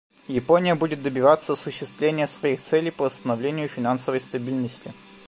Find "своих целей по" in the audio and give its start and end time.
2.25-3.03